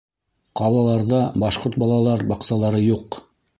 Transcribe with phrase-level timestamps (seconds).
[0.61, 3.23] Ҡалаларҙа башҡорт балалар баҡсалары юҡ.